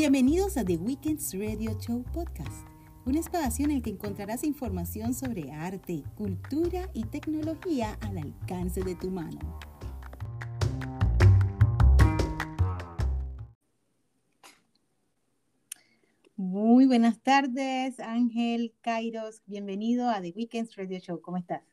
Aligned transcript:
Bienvenidos 0.00 0.56
a 0.56 0.64
The 0.64 0.76
Weekends 0.76 1.34
Radio 1.34 1.76
Show 1.80 2.04
Podcast, 2.14 2.68
un 3.04 3.16
espacio 3.16 3.64
en 3.64 3.72
el 3.72 3.82
que 3.82 3.90
encontrarás 3.90 4.44
información 4.44 5.12
sobre 5.12 5.50
arte, 5.50 6.04
cultura 6.14 6.88
y 6.94 7.02
tecnología 7.02 7.98
al 8.02 8.18
alcance 8.18 8.80
de 8.80 8.94
tu 8.94 9.10
mano. 9.10 9.40
Muy 16.36 16.86
buenas 16.86 17.20
tardes, 17.20 17.98
Ángel 17.98 18.72
Kairos. 18.82 19.42
Bienvenido 19.46 20.08
a 20.08 20.22
The 20.22 20.30
Weekends 20.30 20.76
Radio 20.76 21.00
Show. 21.00 21.20
¿Cómo 21.20 21.38
estás? 21.38 21.64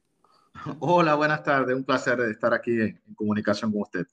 Hola, 0.79 1.13
buenas 1.13 1.43
tardes. 1.43 1.75
Un 1.75 1.83
placer 1.83 2.19
estar 2.21 2.55
aquí 2.55 2.71
en, 2.71 2.99
comunicación 3.15 3.71
con 3.71 3.81
usted. 3.81 4.07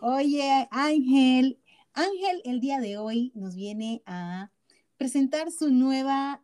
Oye, 0.00 0.66
Ángel, 0.70 1.58
Ángel 1.96 2.42
el 2.44 2.60
día 2.60 2.78
de 2.78 2.98
hoy 2.98 3.32
nos 3.34 3.56
viene 3.56 4.02
a 4.04 4.50
presentar 4.98 5.50
su 5.50 5.70
nueva 5.70 6.42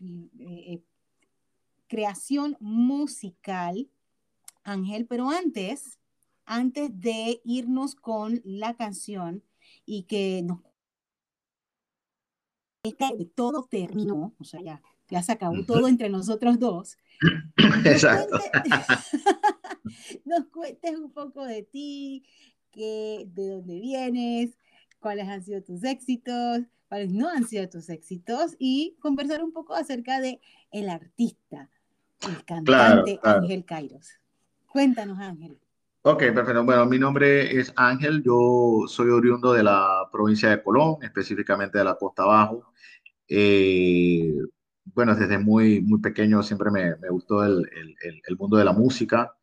eh, 0.00 0.28
eh, 0.40 0.82
creación 1.86 2.56
musical, 2.58 3.88
Ángel, 4.64 5.06
pero 5.06 5.30
antes, 5.30 6.00
antes 6.44 6.90
de 6.92 7.40
irnos 7.44 7.94
con 7.94 8.42
la 8.44 8.74
canción 8.74 9.44
y 9.86 10.02
que 10.02 10.42
nos 10.42 10.58
todo 13.36 13.68
terminó, 13.70 14.34
o 14.38 14.44
sea, 14.44 14.60
ya, 14.60 14.82
ya 15.08 15.22
se 15.22 15.30
acabó 15.30 15.64
todo 15.64 15.86
entre 15.86 16.08
nosotros 16.08 16.58
dos. 16.58 16.96
Exacto. 17.84 18.40
Nos 20.24 20.46
cuentes, 20.46 20.98
un 20.98 21.12
poco 21.12 21.44
de 21.44 21.62
ti, 21.62 22.24
que, 22.72 23.26
de 23.28 23.48
dónde 23.50 23.78
vienes, 23.78 24.56
cuáles 25.00 25.28
han 25.28 25.42
sido 25.42 25.62
tus 25.62 25.82
éxitos, 25.84 26.60
cuáles 26.88 27.12
no 27.12 27.28
han 27.28 27.46
sido 27.46 27.68
tus 27.68 27.88
éxitos 27.88 28.54
y 28.58 28.96
conversar 29.00 29.42
un 29.42 29.52
poco 29.52 29.74
acerca 29.74 30.20
de 30.20 30.40
el 30.70 30.88
artista, 30.88 31.68
el 32.28 32.44
cantante 32.44 33.18
Ángel 33.22 33.64
Kairos. 33.64 34.08
Cuéntanos, 34.68 35.18
Ángel. 35.18 35.58
Ok, 36.02 36.18
perfecto. 36.34 36.64
Bueno, 36.64 36.86
mi 36.86 36.98
nombre 36.98 37.58
es 37.58 37.72
Ángel, 37.76 38.22
yo 38.22 38.84
soy 38.86 39.10
oriundo 39.10 39.52
de 39.52 39.62
la 39.62 40.08
provincia 40.10 40.48
de 40.48 40.62
Colón, 40.62 40.96
específicamente 41.02 41.78
de 41.78 41.84
la 41.84 41.96
Costa 41.96 42.22
Abajo. 42.22 42.72
Eh, 43.28 44.32
bueno, 44.94 45.14
desde 45.14 45.38
muy, 45.38 45.80
muy 45.82 46.00
pequeño 46.00 46.42
siempre 46.42 46.70
me, 46.70 46.96
me 46.96 47.10
gustó 47.10 47.44
el, 47.44 47.68
el, 47.76 48.22
el, 48.26 48.36
mundo 48.36 48.56
de 48.56 48.64
la 48.64 48.72
música. 48.72 49.34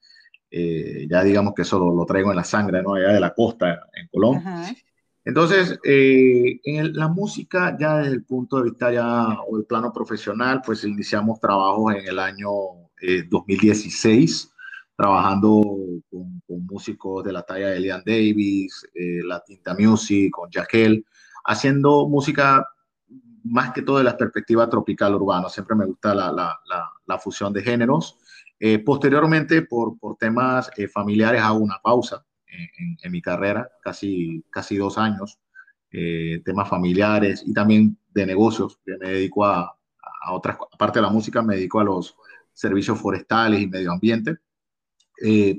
Eh, 0.50 1.08
ya 1.10 1.24
digamos 1.24 1.54
que 1.54 1.62
eso 1.62 1.78
lo, 1.78 2.06
traigo 2.06 2.32
en 2.32 2.38
la 2.38 2.44
sangre, 2.44 2.82
¿no? 2.82 2.96
Allá 2.96 3.14
de 3.14 3.20
la 3.20 3.34
costa, 3.34 3.88
en 3.94 4.08
Colón. 4.08 4.42
Entonces, 5.28 5.78
eh, 5.84 6.62
en 6.64 6.94
la 6.94 7.10
música, 7.10 7.76
ya 7.78 7.98
desde 7.98 8.14
el 8.14 8.24
punto 8.24 8.58
de 8.58 8.70
vista 8.70 8.94
ya, 8.94 9.42
o 9.42 9.58
el 9.58 9.66
plano 9.66 9.92
profesional, 9.92 10.62
pues 10.66 10.86
iniciamos 10.86 11.42
trabajos 11.42 11.96
en 11.96 12.08
el 12.08 12.18
año 12.18 12.50
2016, 13.30 14.54
trabajando 14.96 15.62
con, 16.10 16.42
músicos 16.66 17.26
de 17.26 17.34
la 17.34 17.44
talla 17.44 17.68
de 17.68 17.80
Liam 17.82 18.04
Davis, 18.06 18.88
La 19.26 19.42
Tinta 19.42 19.76
Music, 19.78 20.32
con 20.32 20.50
Jaquel, 20.50 21.06
haciendo 21.44 22.08
música 22.08 22.66
más 23.44 23.74
que 23.74 23.82
todo 23.82 23.98
de 23.98 24.06
la 24.06 24.16
perspectiva 24.16 24.70
tropical 24.70 25.14
urbano. 25.16 25.50
Siempre 25.50 25.76
me 25.76 25.86
gusta 25.86 26.16
la, 26.16 26.32
la, 26.32 26.58
la, 27.06 27.18
fusión 27.20 27.52
de 27.52 27.64
géneros. 27.64 28.18
Eh, 28.62 28.80
posteriormente, 28.80 29.62
por, 29.64 30.00
por 30.00 30.16
temas 30.16 30.72
eh, 30.78 30.88
familiares, 30.88 31.42
hago 31.42 31.60
una 31.60 31.80
pausa 31.84 32.24
en, 32.48 32.98
en, 33.02 33.12
mi 33.12 33.22
carrera, 33.22 33.70
casi, 33.82 34.44
casi 34.50 34.78
dos 34.78 34.98
años, 34.98 35.40
eh, 35.92 36.42
temas 36.44 36.70
familiares 36.70 37.44
y 37.46 37.54
también 37.54 37.98
de 38.10 38.26
negocios, 38.26 38.80
que 38.86 38.98
me 38.98 39.10
dedico 39.10 39.46
a, 39.46 39.78
a 40.22 40.34
otras, 40.34 40.58
aparte 40.72 41.00
de 41.00 41.04
la 41.04 41.12
música, 41.12 41.42
me 41.42 41.56
dedico 41.56 41.80
a 41.80 41.84
los 41.84 42.16
servicios 42.54 43.00
forestales 43.00 43.62
y 43.62 43.68
medio 43.68 43.92
ambiente. 43.92 44.38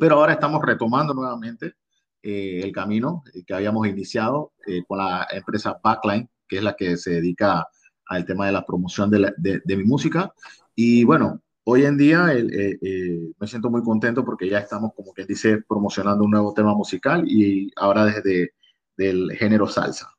pero 0.01 0.17
ahora 0.17 0.35
estamos 0.35 0.61
retomando 0.63 1.15
nuevamente 1.15 1.75
el 2.23 2.73
camino 2.73 3.23
que 3.47 3.55
habíamos 3.55 3.87
iniciado 3.87 4.53
con 4.87 4.99
la 4.99 5.27
empresa 5.31 5.79
Backline, 5.83 6.29
que 6.49 6.57
es 6.59 6.63
la 6.63 6.75
que 6.75 6.97
se 6.97 7.13
dedica 7.13 7.67
al 8.09 8.25
tema 8.25 8.47
de 8.47 8.53
la 8.53 8.65
promoción 8.65 9.11
de, 9.11 9.33
de, 9.37 9.77
mi 9.77 9.85
música. 9.85 10.33
Y 10.75 11.05
bueno, 11.05 11.43
hoy 11.71 11.85
en 11.85 11.99
día 11.99 12.33
eh, 12.33 12.79
eh, 12.81 13.33
me 13.39 13.47
siento 13.47 13.69
muy 13.69 13.83
contento 13.83 14.25
porque 14.25 14.49
ya 14.49 14.59
estamos, 14.59 14.95
como 14.95 15.13
quien 15.13 15.27
dice, 15.27 15.63
promocionando 15.69 16.25
un 16.25 16.31
nuevo 16.31 16.55
tema 16.55 16.75
musical 16.75 17.25
y 17.29 17.71
ahora 17.77 18.07
desde 18.07 18.55
del 18.97 19.33
género 19.33 19.69
salsa. 19.69 20.11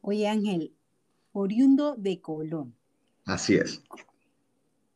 Oye 0.00 0.28
Ángel, 0.28 0.72
oriundo 1.32 1.96
de 1.96 2.20
Colón. 2.20 2.72
Así 3.24 3.56
es. 3.56 3.82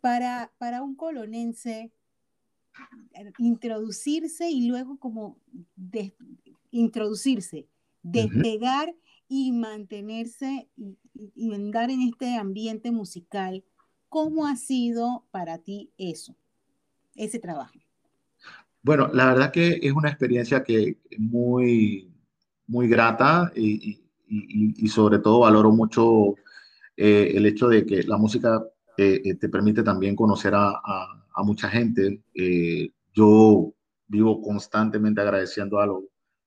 Para, 0.00 0.52
para 0.58 0.82
un 0.82 0.94
colonense, 0.94 1.90
introducirse 3.38 4.48
y 4.48 4.68
luego 4.68 4.96
como 4.98 5.38
introducirse, 6.70 7.66
despegar 8.02 8.94
y 9.28 9.50
mantenerse 9.50 10.68
y, 10.76 11.52
andar 11.52 11.90
en 11.90 12.02
este 12.02 12.36
ambiente 12.36 12.92
musical. 12.92 13.64
¿Cómo 14.14 14.46
ha 14.46 14.54
sido 14.54 15.24
para 15.32 15.58
ti 15.58 15.90
eso, 15.98 16.36
ese 17.16 17.40
trabajo? 17.40 17.74
Bueno, 18.80 19.10
la 19.12 19.26
verdad 19.26 19.50
que 19.50 19.80
es 19.82 19.92
una 19.92 20.08
experiencia 20.08 20.62
que 20.62 21.00
muy, 21.18 22.14
muy 22.68 22.86
grata 22.86 23.50
y, 23.56 24.00
sobre 24.86 25.18
todo 25.18 25.40
valoro 25.40 25.72
mucho 25.72 26.36
eh, 26.96 27.32
el 27.34 27.44
hecho 27.44 27.66
de 27.66 27.84
que 27.84 28.04
la 28.04 28.16
música 28.16 28.64
eh, 28.96 29.20
eh, 29.24 29.34
te 29.34 29.48
permite 29.48 29.82
también 29.82 30.14
conocer 30.14 30.52
a, 30.54 30.80
mucha 31.38 31.68
gente. 31.68 32.22
yo 33.12 33.74
vivo 34.06 34.40
constantemente 34.40 35.22
agradeciendo 35.22 35.80
a 35.80 35.86
los 35.86 36.04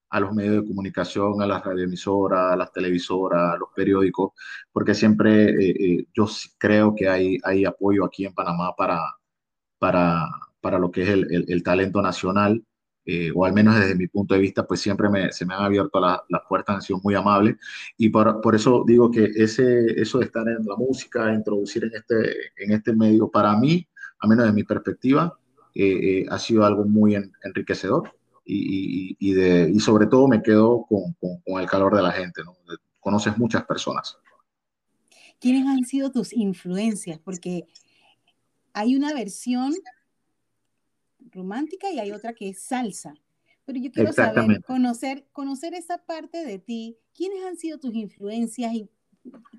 a 0.10 0.20
los 0.20 0.34
medios 0.34 0.62
de 0.62 0.68
comunicación, 0.68 1.42
a 1.42 1.48
las 1.48 1.64
radioemisoras, 1.64 2.54
a 2.54 2.56
las 2.56 2.72
televisoras, 2.72 3.56
a 3.56 3.58
los 3.58 3.70
periódicos, 3.76 4.32
porque 4.72 4.94
siempre 4.94 5.50
eh, 5.50 5.76
eh, 5.80 6.06
yo 6.14 6.28
creo 6.58 6.96
que 6.96 7.10
hay, 7.10 7.38
hay 7.44 7.66
apoyo 7.66 8.06
aquí 8.06 8.26
en 8.26 8.34
Panamá 8.34 8.74
para, 8.78 9.00
para, 9.78 10.28
para 10.62 10.80
lo 10.80 10.92
que 10.92 11.04
es 11.04 11.10
el, 11.10 11.46
el, 11.48 11.64
talento 11.64 12.02
nacional, 12.02 12.64
eh, 13.06 13.32
o 13.34 13.46
al 13.46 13.54
menos 13.54 13.76
desde 13.76 13.96
mi 13.96 14.08
punto 14.08 14.34
de 14.34 14.42
vista, 14.42 14.66
pues 14.66 14.82
siempre 14.82 15.10
me, 15.10 15.32
se 15.32 15.46
me 15.46 15.54
han 15.54 15.64
abierto 15.64 16.00
las 16.00 16.42
puertas, 16.48 16.76
han 16.78 16.82
sido 16.82 17.00
muy 17.04 17.16
amables, 17.16 17.58
y 17.98 18.10
por, 18.10 18.42
por, 18.42 18.56
eso 18.56 18.84
digo 18.88 19.12
que 19.12 19.26
ese, 19.36 20.00
eso 20.00 20.20
de 20.20 20.26
estar 20.26 20.48
en 20.48 20.66
la 20.66 20.76
música, 20.76 21.34
introducir 21.34 21.84
en 21.86 21.96
este, 21.96 22.16
en 22.58 22.72
este 22.72 22.94
medio, 22.94 23.30
para 23.30 23.56
mí, 23.58 23.88
a 24.20 24.28
menos 24.28 24.46
de 24.46 24.54
mi 24.54 24.64
perspectiva, 24.64 25.38
ha 26.30 26.40
sido 26.40 26.66
algo 26.66 26.86
muy 26.86 27.16
enriquecedor 27.44 28.12
y, 28.50 29.34
de, 29.34 29.70
y 29.74 29.80
sobre 29.80 30.08
todo 30.08 30.28
me 30.28 30.42
quedo 30.42 30.86
con, 30.86 31.14
con, 31.14 31.62
el 31.62 31.68
calor 31.68 31.96
de 31.96 32.02
la 32.02 32.12
gente, 32.12 32.44
¿no? 32.44 32.56
Conoces 33.00 33.38
muchas 33.38 33.66
personas. 33.66 34.18
¿Quiénes 35.40 35.68
han 35.68 35.86
sido 35.86 36.12
tus 36.12 36.34
influencias? 36.34 37.20
Porque 37.20 37.68
hay 38.74 38.96
una 38.96 39.14
versión 39.14 39.74
romántica 41.32 41.92
y 41.92 42.00
hay 42.00 42.12
otra 42.12 42.34
que 42.34 42.50
es 42.50 42.62
salsa. 42.62 43.14
Pero 43.66 43.80
yo 43.80 43.92
quiero 43.92 44.14
saber, 44.14 44.64
conocer, 44.64 45.28
conocer 45.34 45.74
esa 45.74 45.98
parte 45.98 46.46
de 46.46 46.58
ti. 46.58 46.98
¿Quiénes 47.14 47.44
han 47.44 47.58
sido 47.58 47.78
tus 47.78 47.94
influencias 47.94 48.74
y 48.74 48.90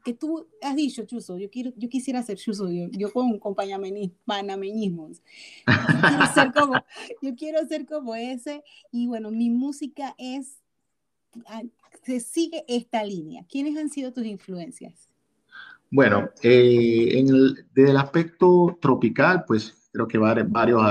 que 0.04 0.14
tú 0.14 0.46
has 0.62 0.76
dicho, 0.76 1.04
Chuso, 1.04 1.38
yo, 1.38 1.50
quiero, 1.50 1.72
yo 1.76 1.88
quisiera 1.88 2.22
ser 2.22 2.38
Chuso, 2.38 2.70
yo, 2.70 2.88
yo 2.90 3.12
con, 3.12 3.38
con 3.38 3.54
panameñismos. 3.54 5.22
Yo 5.66 5.74
quiero, 6.08 6.26
ser 6.34 6.52
como, 6.52 6.74
yo 7.22 7.36
quiero 7.36 7.66
ser 7.66 7.86
como 7.86 8.14
ese. 8.14 8.62
Y 8.90 9.06
bueno, 9.06 9.30
mi 9.30 9.50
música 9.50 10.14
es, 10.18 10.58
se 12.02 12.20
sigue 12.20 12.64
esta 12.68 13.04
línea. 13.04 13.44
¿Quiénes 13.48 13.76
han 13.76 13.90
sido 13.90 14.12
tus 14.12 14.24
influencias? 14.24 15.08
Bueno, 15.90 16.30
eh, 16.42 17.18
en 17.18 17.28
el, 17.28 17.66
desde 17.74 17.90
el 17.90 17.96
aspecto 17.96 18.78
tropical, 18.80 19.44
pues 19.46 19.88
creo 19.92 20.06
que 20.06 20.18
varios 20.18 20.82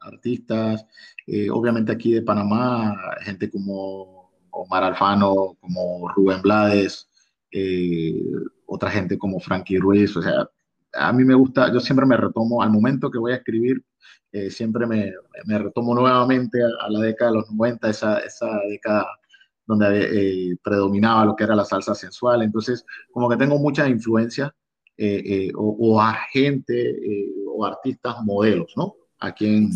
artistas, 0.00 0.86
eh, 1.26 1.50
obviamente 1.50 1.92
aquí 1.92 2.12
de 2.12 2.22
Panamá, 2.22 2.96
gente 3.22 3.50
como 3.50 4.30
Omar 4.50 4.84
Alfano, 4.84 5.56
como 5.60 6.08
Rubén 6.10 6.40
Blades, 6.42 7.08
eh, 7.56 8.20
otra 8.66 8.90
gente 8.90 9.16
como 9.16 9.38
Frankie 9.38 9.78
Ruiz, 9.78 10.16
o 10.16 10.22
sea, 10.22 10.50
a 10.92 11.12
mí 11.12 11.24
me 11.24 11.34
gusta, 11.34 11.72
yo 11.72 11.78
siempre 11.78 12.04
me 12.04 12.16
retomo, 12.16 12.60
al 12.60 12.70
momento 12.70 13.12
que 13.12 13.18
voy 13.18 13.30
a 13.30 13.36
escribir, 13.36 13.80
eh, 14.32 14.50
siempre 14.50 14.88
me, 14.88 15.12
me, 15.44 15.58
retomo 15.58 15.94
nuevamente 15.94 16.58
a, 16.60 16.90
la 16.90 16.98
década 16.98 17.30
de 17.30 17.36
los 17.36 17.52
90, 17.52 17.88
esa, 17.88 18.18
esa 18.18 18.48
década 18.68 19.06
donde 19.66 19.86
eh, 20.50 20.56
predominaba 20.64 21.24
lo 21.24 21.36
que 21.36 21.44
era 21.44 21.54
la 21.54 21.64
salsa 21.64 21.94
sensual, 21.94 22.42
entonces 22.42 22.84
como 23.12 23.28
que 23.28 23.36
tengo 23.36 23.56
muchas 23.56 23.88
influencias 23.88 24.50
o, 25.54 26.00
a 26.00 26.12
gente 26.32 26.98
o 27.46 27.64
artistas 27.64 28.16
modelos, 28.24 28.72
¿no? 28.76 28.96
A 29.20 29.32
quien, 29.32 29.70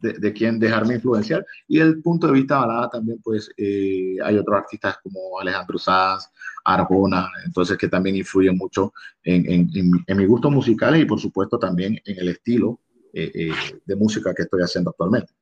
de, 0.00 0.32
quién 0.32 0.58
dejarme 0.58 0.94
influenciar. 0.94 1.46
Y 1.68 1.78
el 1.78 2.02
punto 2.02 2.26
de 2.26 2.34
vista 2.34 2.58
balada 2.58 2.90
también, 2.90 3.20
pues 3.22 3.50
eh, 3.56 4.16
hay 4.22 4.36
otros 4.36 4.56
artistas 4.56 4.98
como 5.02 5.40
Alejandro 5.40 5.78
Sanz, 5.78 6.28
Arbona, 6.64 7.28
entonces 7.44 7.76
que 7.76 7.88
también 7.88 8.16
influyen 8.16 8.56
mucho 8.56 8.92
en, 9.22 9.50
en, 9.50 10.04
en, 10.06 10.16
mis 10.16 10.28
gustos 10.28 10.52
musicales 10.52 11.02
y 11.02 11.04
por 11.04 11.18
supuesto 11.18 11.58
también 11.58 11.98
en 12.04 12.18
el 12.18 12.28
estilo 12.28 12.80
eh, 13.12 13.30
eh, 13.34 13.52
de 13.84 13.96
música 13.96 14.32
que 14.34 14.42
estoy 14.42 14.62
haciendo 14.62 14.90
actualmente. 14.90 15.32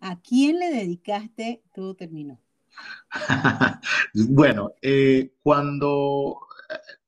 ¿A 0.00 0.20
quién 0.20 0.58
le 0.58 0.70
dedicaste 0.70 1.62
Todo 1.74 1.94
Terminó? 1.94 2.40
bueno, 4.14 4.72
cuando 5.42 6.38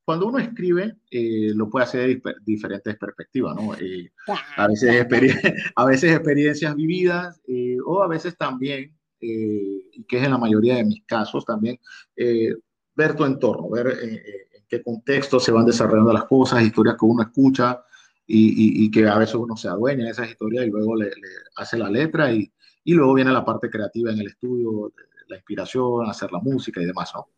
cuando 0.09 0.27
uno 0.27 0.39
escribe, 0.39 0.97
eh, 1.11 1.53
lo 1.55 1.69
puede 1.69 1.85
hacer 1.85 2.23
de 2.23 2.35
diferentes 2.43 2.97
perspectivas, 2.97 3.55
¿no? 3.55 3.75
Eh, 3.75 4.11
a, 4.57 4.67
veces 4.67 5.07
a 5.77 5.85
veces 5.85 6.13
experiencias 6.13 6.75
vividas 6.75 7.39
eh, 7.47 7.77
o 7.85 8.03
a 8.03 8.09
veces 8.09 8.35
también, 8.39 8.97
y 9.21 10.05
que 10.05 10.17
es 10.17 10.25
en 10.25 10.31
la 10.31 10.39
mayoría 10.39 10.77
de 10.77 10.85
mis 10.87 11.05
casos 11.05 11.45
también, 11.45 11.79
ver 12.17 13.17
tu 13.17 13.27
entorno, 13.27 13.69
ver 13.69 13.99
en 14.01 14.19
qué 14.67 14.83
contexto 14.83 15.39
se 15.39 15.53
van 15.53 15.67
desarrollando 15.67 16.15
las 16.15 16.25
cosas, 16.25 16.63
historias 16.63 16.97
que 16.99 17.05
uno 17.05 17.25
escucha 17.25 17.85
y, 18.27 18.87
y, 18.87 18.91
que 18.91 19.07
a 19.07 19.19
veces 19.19 19.35
uno 19.35 19.59
se 19.59 19.69
adueña 19.69 20.07
de 20.07 20.13
esas 20.13 20.31
historias 20.31 20.67
y 20.67 20.71
luego 20.71 20.97
le, 20.97 21.09
le 21.09 21.29
hace 21.57 21.77
la 21.77 21.91
letra 21.91 22.33
y, 22.33 22.51
y, 22.83 22.95
luego 22.95 23.13
viene 23.13 23.31
la 23.31 23.45
parte 23.45 23.69
creativa 23.69 24.11
en 24.11 24.21
el 24.21 24.29
estudio, 24.29 24.91
la 25.27 25.37
inspiración, 25.37 26.09
hacer 26.09 26.33
la 26.33 26.39
música 26.39 26.81
y 26.81 26.87
demás, 26.87 27.13
¿no? 27.15 27.29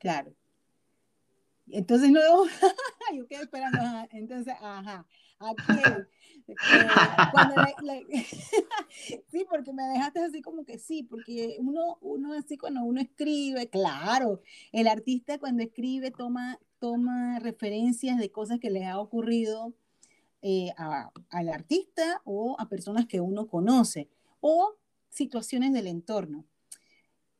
Claro. 0.00 0.34
Entonces, 1.72 2.10
no, 2.10 2.20
yo 3.14 3.26
quedé 3.26 3.42
esperando, 3.42 3.78
entonces, 4.12 4.54
ajá, 4.60 5.06
aquí, 5.38 5.72
eh, 6.48 6.54
sí, 9.30 9.46
porque 9.48 9.72
me 9.72 9.84
dejaste 9.84 10.20
así 10.20 10.42
como 10.42 10.64
que 10.64 10.78
sí, 10.78 11.02
porque 11.02 11.56
uno, 11.60 11.98
uno 12.00 12.34
así 12.34 12.56
cuando 12.56 12.82
uno 12.82 13.00
escribe, 13.00 13.68
claro, 13.68 14.40
el 14.72 14.88
artista 14.88 15.38
cuando 15.38 15.62
escribe 15.62 16.10
toma, 16.10 16.58
toma 16.78 17.38
referencias 17.38 18.18
de 18.18 18.30
cosas 18.30 18.58
que 18.58 18.70
le 18.70 18.86
ha 18.86 18.98
ocurrido 18.98 19.74
eh, 20.42 20.72
al 21.30 21.48
artista 21.50 22.22
o 22.24 22.56
a 22.58 22.68
personas 22.68 23.06
que 23.06 23.20
uno 23.20 23.46
conoce 23.46 24.08
o 24.40 24.76
situaciones 25.10 25.72
del 25.72 25.86
entorno. 25.86 26.46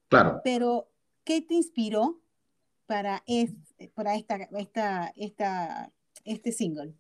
Claro. 0.09 0.41
Pero, 0.45 0.89
¿qué 1.25 1.41
te 1.41 1.55
inspiró 1.55 2.21
para, 2.87 3.23
es, 3.27 3.53
para 3.89 4.15
esta, 4.15 4.37
esta, 4.37 5.13
esta, 5.17 5.93
este 6.25 6.53
single? 6.53 6.95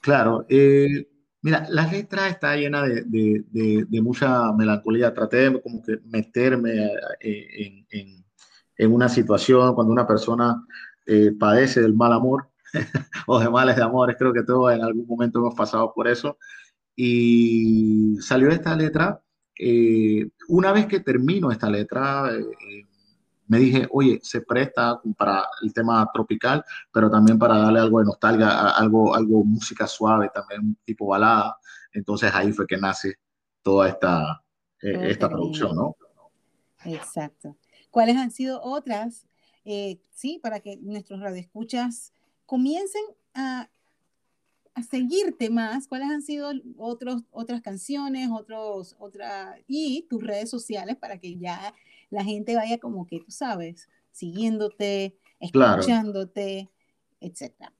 Claro, 0.00 0.46
eh, 0.48 1.08
mira, 1.42 1.66
la 1.68 1.86
letra 1.86 2.28
está 2.28 2.56
llena 2.56 2.82
de, 2.82 3.02
de, 3.04 3.84
de, 3.88 4.02
mucha 4.02 4.52
melancolía. 4.52 5.12
Traté 5.12 5.50
de 5.50 5.62
como 5.62 5.82
que 5.82 5.98
meterme 6.04 6.86
eh, 7.20 7.48
en, 7.66 7.86
en, 7.90 8.24
en 8.76 8.92
una 8.92 9.08
situación 9.08 9.74
cuando 9.74 9.92
una 9.92 10.06
persona 10.06 10.64
eh, 11.06 11.32
padece 11.38 11.80
del 11.80 11.94
mal 11.94 12.12
amor 12.12 12.50
o 13.26 13.40
de 13.40 13.50
males 13.50 13.76
de 13.76 13.82
amores. 13.82 14.16
Creo 14.18 14.32
que 14.32 14.44
todos 14.44 14.72
en 14.72 14.82
algún 14.82 15.06
momento 15.06 15.40
hemos 15.40 15.54
pasado 15.54 15.92
por 15.94 16.08
eso. 16.08 16.38
Y 16.94 18.16
salió 18.20 18.50
esta 18.50 18.76
letra. 18.76 19.20
una 20.48 20.72
vez 20.72 20.86
que 20.86 21.00
termino 21.00 21.50
esta 21.50 21.68
letra, 21.70 22.30
me 23.48 23.58
dije, 23.58 23.88
oye, 23.90 24.20
se 24.22 24.42
presta 24.42 25.00
para 25.16 25.46
el 25.62 25.72
tema 25.72 26.08
tropical, 26.12 26.62
pero 26.92 27.10
también 27.10 27.38
para 27.38 27.58
darle 27.58 27.80
algo 27.80 27.98
de 27.98 28.04
nostalgia, 28.04 28.70
algo, 28.70 29.14
algo 29.14 29.42
música 29.42 29.86
suave, 29.86 30.30
también 30.32 30.76
tipo 30.84 31.06
balada. 31.06 31.56
Entonces 31.92 32.30
ahí 32.34 32.52
fue 32.52 32.66
que 32.66 32.76
nace 32.76 33.14
toda 33.62 33.88
esta, 33.88 34.44
eh, 34.82 35.10
esta 35.10 35.28
producción, 35.28 35.74
¿no? 35.74 35.96
Exacto. 36.84 37.56
¿Cuáles 37.90 38.16
han 38.16 38.30
sido 38.30 38.62
otras, 38.62 39.26
eh, 39.64 39.98
sí, 40.10 40.38
para 40.42 40.60
que 40.60 40.76
nuestros 40.76 41.20
radioescuchas 41.20 42.12
comiencen 42.44 43.02
a, 43.32 43.70
a, 44.74 44.82
seguirte 44.82 45.48
más? 45.48 45.88
¿Cuáles 45.88 46.10
han 46.10 46.22
sido 46.22 46.52
otros, 46.76 47.22
otras 47.30 47.62
canciones, 47.62 48.28
otros, 48.30 48.94
otra, 48.98 49.56
y 49.66 50.06
tus 50.08 50.22
redes 50.22 50.50
sociales 50.50 50.96
para 50.96 51.18
que 51.18 51.36
ya 51.38 51.74
la 52.10 52.24
gente 52.24 52.56
vaya 52.56 52.78
como 52.78 53.06
que, 53.06 53.20
tú 53.20 53.30
sabes, 53.30 53.88
siguiéndote, 54.12 55.16
escuchándote, 55.40 56.70
etcétera. 57.20 57.72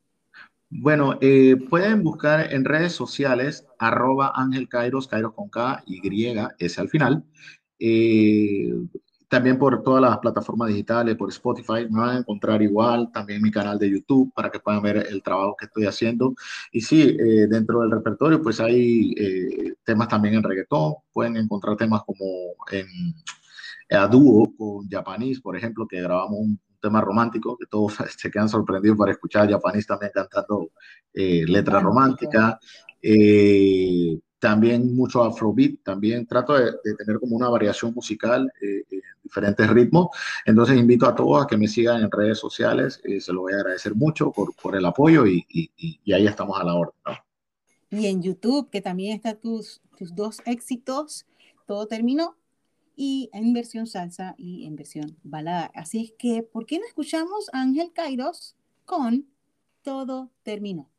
Bueno, 0.71 1.17
eh, 1.23 1.57
pueden 1.71 2.03
buscar 2.03 2.53
en 2.53 2.65
redes 2.65 2.93
sociales 2.93 3.67
arroba 3.79 4.33
Ángel 4.35 4.69
Kairos, 4.69 5.09
Kairos 5.09 5.33
con 5.33 5.49
K, 5.49 5.83
Y, 5.87 6.37
S 6.59 6.81
al 6.81 6.91
final. 6.91 7.25
Eh, 7.79 8.75
también 9.29 9.59
por 9.59 9.83
todas 9.83 10.03
las 10.03 10.19
plataformas 10.19 10.69
digitales, 10.69 11.17
por 11.17 11.31
Spotify, 11.31 11.87
me 11.91 12.01
van 12.01 12.17
a 12.17 12.19
encontrar 12.19 12.63
igual, 12.63 13.11
también 13.13 13.43
mi 13.43 13.51
canal 13.51 13.79
de 13.79 13.91
YouTube 13.91 14.33
para 14.35 14.51
que 14.51 14.61
puedan 14.61 14.83
ver 14.83 15.07
el 15.11 15.23
trabajo 15.23 15.57
que 15.59 15.67
estoy 15.67 15.87
haciendo. 15.87 16.35
Y 16.71 16.83
sí, 16.83 17.17
eh, 17.19 17.47
dentro 17.49 17.81
del 17.81 17.91
repertorio 17.91 18.43
pues 18.43 18.61
hay 18.61 19.15
temas 19.85 20.09
también 20.09 20.35
en 20.35 20.43
reggaetón, 20.43 20.95
pueden 21.13 21.37
encontrar 21.37 21.77
temas 21.77 22.03
como 22.05 22.27
en 22.71 22.87
a 23.91 24.07
dúo 24.07 24.55
con 24.57 24.89
Japanese, 24.89 25.41
por 25.41 25.57
ejemplo, 25.57 25.87
que 25.87 26.01
grabamos 26.01 26.39
un, 26.41 26.61
tema 26.81 27.01
romántico, 27.01 27.57
que 27.57 27.67
todos 27.67 27.95
se 28.19 28.31
quedan 28.31 28.49
sorprendidos 28.49 28.97
para 28.97 29.13
escuchar 29.13 29.47
a 29.47 29.51
Japanese 29.51 29.87
también 29.87 30.13
cantando 30.15 30.71
eh, 31.13 31.45
letra 31.47 31.81
romántica. 31.81 32.59
Eh, 33.03 34.19
también 34.41 34.95
mucho 34.95 35.25
afrobeat, 35.25 35.83
también 35.83 36.25
trato 36.25 36.55
de, 36.55 36.73
tener 36.97 37.19
como 37.19 37.35
una 37.35 37.49
variación 37.49 37.93
musical 37.93 38.49
eh, 38.63 38.85
en 38.89 39.01
diferentes 39.21 39.69
ritmos. 39.69 40.09
Entonces 40.45 40.79
invito 40.79 41.07
a 41.07 41.15
todos 41.15 41.43
a 41.43 41.47
que 41.49 41.57
me 41.57 41.67
sigan 41.67 42.03
en 42.03 42.11
redes 42.11 42.39
sociales, 42.39 43.01
se 43.19 43.33
lo 43.33 43.41
voy 43.41 43.55
a 43.55 43.57
agradecer 43.57 43.97
mucho 43.97 44.31
por, 44.31 44.55
por 44.55 44.77
el 44.77 44.87
apoyo 44.87 45.27
y, 45.27 45.45
y, 45.49 45.71
y, 46.05 46.13
ahí 46.13 46.29
estamos 46.29 46.59
a 46.61 46.63
la 46.63 46.75
orden. 46.77 46.95
Y 47.91 48.07
en 48.07 48.23
YouTube, 48.23 48.71
que 48.71 48.81
también 48.81 49.17
están 49.17 49.41
tus, 49.41 49.81
tus 49.99 50.15
dos 50.15 50.41
éxitos, 50.45 51.27
todo 51.67 51.89
terminó 51.89 52.37
y 53.01 53.31
en 53.33 53.53
versión 53.53 53.87
salsa 53.87 54.35
y 54.37 54.67
en 54.67 54.75
versión 54.75 55.17
balada. 55.23 55.71
Así 55.73 56.03
es 56.03 56.13
que, 56.19 56.43
¿por 56.43 56.67
qué 56.67 56.81
no 56.81 56.85
escuchamos 56.85 57.49
a 57.53 57.63
Ángel 57.63 57.93
Kairos 57.93 58.57
con 58.85 59.29
Todo 59.83 60.33
Terminó? 60.43 60.91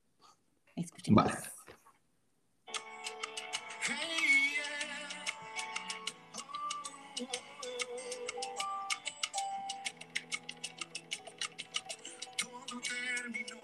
Escuchemos. 0.77 1.25
Vale. 1.25 1.37
Todo 12.37 12.79
terminó, 12.79 13.57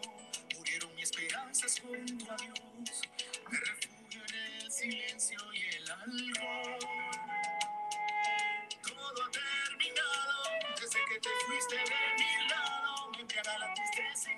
murieron 0.58 0.94
mis 0.96 1.06
esperanzas 1.06 1.80
junto 1.80 2.32
a 2.34 2.36
Dios, 2.36 3.02
me 3.50 3.58
refugio 3.60 4.22
en 4.28 4.64
el 4.66 4.70
silencio 4.70 5.40
y 5.54 5.76
el 5.78 5.90
algo. 5.90 6.75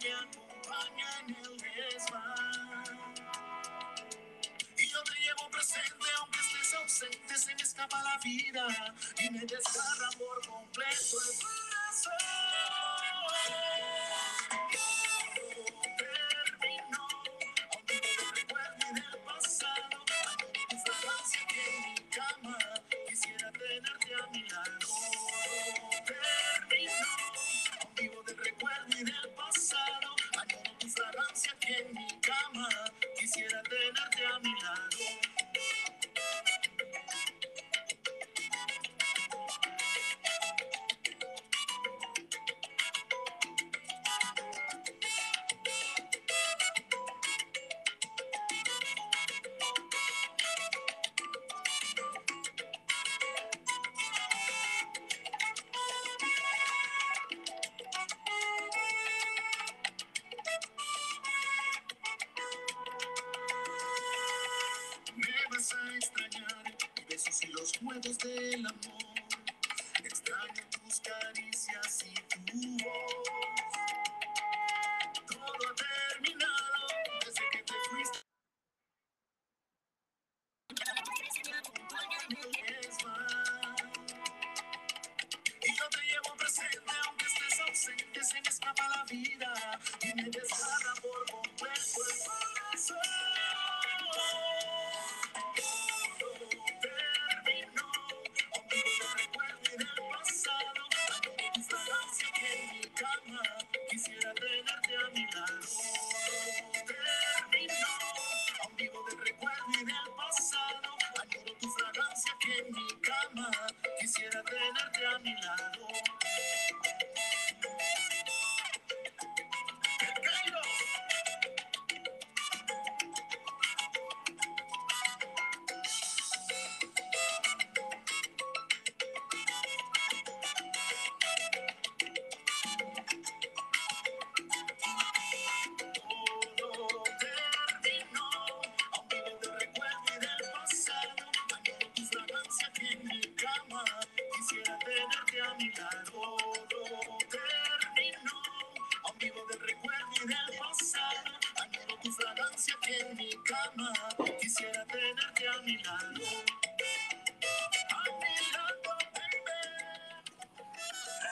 Tristeza 0.08 0.14
y 0.14 0.14
me 0.14 0.14
acompaña 0.14 1.20
en 1.22 1.36
el 1.36 1.58
desván. 1.58 2.96
Y 4.78 4.90
yo 4.90 5.04
te 5.04 5.14
llevo 5.20 5.50
presente, 5.50 6.06
aunque 6.20 6.40
estés 6.40 6.74
ausente, 6.76 7.38
se 7.38 7.56
me 7.56 7.62
escapa 7.62 8.04
la 8.04 8.18
vida 8.24 8.68
y 9.20 9.30
me 9.32 9.40
desgarra 9.40 10.10
por 10.18 10.48
completo. 10.48 11.18
Extrañar 65.74 66.78
besos 67.10 67.44
y 67.44 67.48
los 67.48 67.72
juegos 67.78 68.18
del 68.20 68.66
amor. 68.66 69.04
Extraño 70.04 70.64
tus 70.72 71.00
caricias 71.02 72.06
y 72.06 72.14
tu 72.54 72.84
voz. 72.84 73.57
Tenerte 115.42 116.90
a 116.90 116.97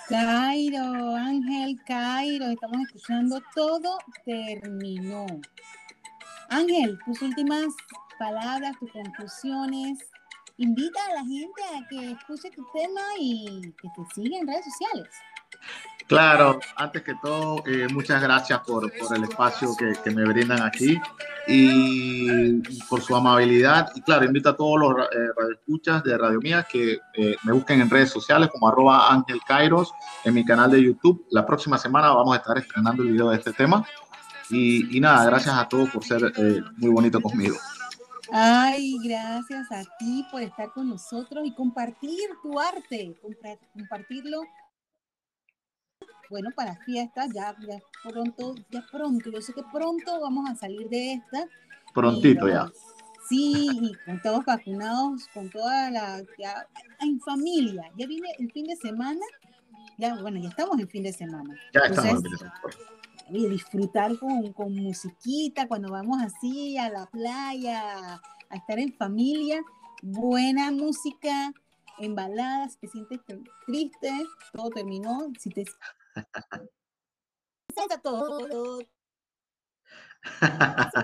Cairo, 0.07 1.15
Ángel, 1.15 1.81
Cairo, 1.83 2.45
estamos 2.45 2.77
escuchando 2.81 3.41
Todo 3.55 3.97
terminó. 4.23 5.25
Ángel, 6.49 6.99
tus 7.05 7.23
últimas 7.23 7.65
palabras, 8.19 8.77
tus 8.79 8.91
conclusiones. 8.91 9.97
Invita 10.57 10.99
a 11.07 11.13
la 11.15 11.25
gente 11.25 11.61
a 11.75 11.87
que 11.87 12.11
escuche 12.11 12.51
tu 12.51 12.63
tema 12.71 13.01
y 13.19 13.73
que 13.81 13.89
te 13.89 14.13
siga 14.13 14.37
en 14.37 14.47
redes 14.47 14.65
sociales. 14.65 15.09
Claro, 16.07 16.59
antes 16.75 17.01
que 17.01 17.15
todo, 17.15 17.63
eh, 17.65 17.87
muchas 17.91 18.21
gracias 18.21 18.59
por, 18.59 18.91
por 18.95 19.17
el 19.17 19.23
espacio 19.23 19.75
que, 19.75 19.93
que, 20.03 20.11
me 20.11 20.23
brindan 20.23 20.61
aquí 20.61 21.01
y 21.47 22.61
por 22.87 23.01
su 23.01 23.15
amabilidad. 23.15 23.91
Y 23.95 24.01
claro, 24.01 24.25
invito 24.25 24.49
a 24.49 24.55
todos 24.55 24.79
los 24.79 25.05
eh, 25.05 25.29
radioescuchas 25.35 26.03
de 26.03 26.15
Radio 26.15 26.39
Mía 26.39 26.67
que 26.71 26.99
eh, 27.15 27.35
me 27.43 27.53
busquen 27.53 27.81
en 27.81 27.89
redes 27.89 28.11
sociales 28.11 28.49
como 28.51 28.67
arroba 28.67 29.11
Ángel 29.11 29.39
Kairos 29.47 29.91
en 30.23 30.35
mi 30.35 30.45
canal 30.45 30.69
de 30.69 30.83
YouTube. 30.83 31.25
La 31.31 31.43
próxima 31.43 31.79
semana 31.79 32.09
vamos 32.09 32.35
a 32.35 32.39
estar 32.39 32.57
estrenando 32.57 33.01
el 33.01 33.11
video 33.11 33.29
de 33.31 33.37
este 33.37 33.53
tema. 33.53 33.83
Y, 34.51 34.95
y 34.95 34.99
nada, 34.99 35.25
gracias 35.25 35.55
a 35.55 35.67
todos 35.67 35.89
por 35.89 36.03
ser 36.03 36.31
eh, 36.37 36.61
muy 36.77 36.91
bonito 36.91 37.19
conmigo. 37.19 37.55
Ay, 38.31 38.97
gracias 39.03 39.71
a 39.71 39.83
ti 39.97 40.23
por 40.31 40.41
estar 40.43 40.71
con 40.71 40.89
nosotros 40.89 41.43
y 41.45 41.53
compartir 41.53 42.29
tu 42.43 42.59
arte, 42.59 43.15
compartirlo 43.73 44.41
bueno, 46.35 46.49
para 46.53 46.75
fiestas, 46.83 47.29
ya, 47.33 47.55
ya 47.65 47.79
pronto, 48.03 48.55
ya 48.69 48.85
pronto, 48.91 49.31
yo 49.31 49.39
sé 49.39 49.53
que 49.53 49.63
pronto 49.71 50.19
vamos 50.19 50.49
a 50.49 50.55
salir 50.55 50.89
de 50.89 51.13
esta. 51.13 51.47
Prontito 51.93 52.49
ya. 52.49 52.69
Sí, 53.29 53.69
y 53.71 53.93
con 54.05 54.21
todos 54.21 54.43
vacunados, 54.43 55.29
con 55.33 55.49
toda 55.49 55.89
la, 55.91 56.21
ya, 56.37 56.67
en 56.99 57.21
familia. 57.21 57.89
Ya 57.97 58.05
viene 58.05 58.27
el 58.37 58.51
fin 58.51 58.65
de 58.65 58.75
semana, 58.75 59.25
ya, 59.97 60.15
bueno, 60.21 60.41
ya 60.41 60.49
estamos 60.49 60.77
en 60.77 60.89
fin 60.89 61.03
de 61.03 61.13
semana. 61.13 61.55
Ya 61.73 61.79
estamos 61.89 62.11
en 62.11 62.21
fin 62.21 62.31
de 62.31 62.37
semana. 62.37 62.63
Y 63.29 63.47
disfrutar 63.47 64.19
con, 64.19 64.51
con 64.51 64.75
musiquita, 64.75 65.69
cuando 65.69 65.89
vamos 65.89 66.21
así 66.21 66.77
a 66.77 66.89
la 66.89 67.05
playa, 67.05 68.15
a 68.49 68.55
estar 68.57 68.77
en 68.77 68.91
familia, 68.91 69.63
buena 70.01 70.69
música, 70.71 71.53
en 71.99 72.13
baladas, 72.13 72.73
si 72.73 72.79
te 72.79 72.87
sientes 72.89 73.21
triste, 73.65 74.11
todo 74.51 74.69
terminó, 74.69 75.31
si 75.39 75.49
te 75.49 75.63
todo, 78.01 78.79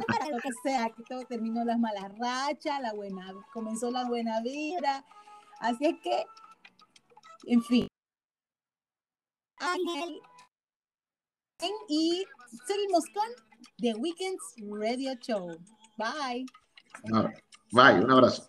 para 0.07 0.29
lo 0.29 0.37
que 0.39 0.49
sea, 0.63 0.89
que 0.89 1.03
todo 1.03 1.25
terminó 1.25 1.63
las 1.63 1.79
malas 1.79 2.11
rachas, 2.17 2.81
la 2.81 2.93
buena, 2.93 3.33
comenzó 3.53 3.91
la 3.91 4.07
buena 4.07 4.41
vida, 4.41 5.05
así 5.59 5.85
es 5.85 5.95
que, 6.01 6.25
en 7.45 7.63
fin. 7.63 7.87
Ángel 9.57 10.21
y 11.87 12.25
seguimos 12.65 13.05
con 13.13 13.27
The 13.77 13.93
Weekends 13.95 14.55
Radio 14.79 15.13
Show. 15.21 15.55
Bye. 15.97 16.45
Bye, 17.71 18.03
un 18.03 18.11
abrazo. 18.11 18.47